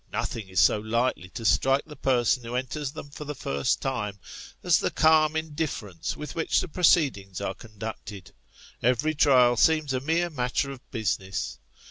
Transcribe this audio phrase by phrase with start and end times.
[0.11, 4.17] Nothing is so likely to strike the person who enters them for the first time,
[4.63, 8.31] as the calm indifference with which the proceedings are conducted;
[8.81, 11.59] every trial seems a mere matter of business.